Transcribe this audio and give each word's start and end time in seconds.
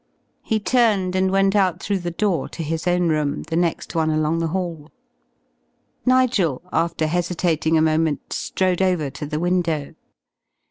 He 0.41 0.59
turned 0.59 1.15
and 1.15 1.29
went 1.29 1.55
out 1.55 1.79
through 1.79 1.99
the 1.99 2.09
door 2.09 2.49
to 2.49 2.63
his 2.63 2.87
own 2.87 3.09
room, 3.09 3.43
the 3.43 3.55
next 3.55 3.93
one 3.93 4.09
along 4.09 4.39
the 4.39 4.47
hall. 4.47 4.89
Nigel, 6.07 6.63
after 6.73 7.05
hesitating 7.05 7.77
a 7.77 7.83
moment, 7.83 8.33
strode 8.33 8.81
over 8.81 9.11
to 9.11 9.27
the 9.27 9.39
window. 9.39 9.93